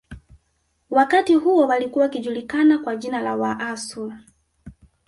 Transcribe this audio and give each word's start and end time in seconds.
Wakati 0.89 1.35
huo 1.35 1.67
walikuwa 1.67 2.03
wakijulikana 2.03 2.77
kwa 2.77 2.95
jina 2.95 3.21
la 3.21 3.35
Waasu 3.35 4.13